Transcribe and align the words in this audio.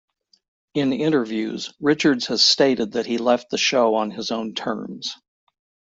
In 0.73 0.93
interviews, 0.93 1.75
Richards 1.79 2.25
has 2.25 2.41
stated 2.43 2.93
that 2.93 3.05
he 3.05 3.19
left 3.19 3.51
the 3.51 3.59
show 3.59 3.93
on 3.93 4.09
his 4.09 4.31
own 4.31 4.55
terms. 4.55 5.13